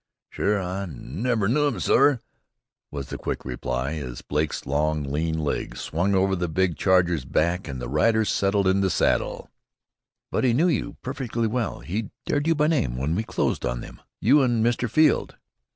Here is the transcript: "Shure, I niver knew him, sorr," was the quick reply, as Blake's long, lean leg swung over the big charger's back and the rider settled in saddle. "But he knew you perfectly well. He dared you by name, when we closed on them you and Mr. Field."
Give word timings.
"Shure, 0.31 0.59
I 0.59 0.87
niver 0.87 1.47
knew 1.47 1.67
him, 1.67 1.79
sorr," 1.79 2.21
was 2.89 3.09
the 3.09 3.19
quick 3.19 3.45
reply, 3.45 3.91
as 4.03 4.23
Blake's 4.23 4.65
long, 4.65 5.03
lean 5.03 5.37
leg 5.37 5.77
swung 5.77 6.15
over 6.15 6.35
the 6.35 6.47
big 6.47 6.75
charger's 6.75 7.23
back 7.23 7.67
and 7.67 7.79
the 7.79 7.87
rider 7.87 8.25
settled 8.25 8.65
in 8.65 8.89
saddle. 8.89 9.51
"But 10.31 10.43
he 10.43 10.53
knew 10.53 10.69
you 10.69 10.97
perfectly 11.03 11.45
well. 11.45 11.81
He 11.81 12.09
dared 12.25 12.47
you 12.47 12.55
by 12.55 12.65
name, 12.65 12.97
when 12.97 13.13
we 13.13 13.21
closed 13.23 13.63
on 13.63 13.81
them 13.81 14.01
you 14.19 14.41
and 14.41 14.65
Mr. 14.65 14.89
Field." 14.89 15.35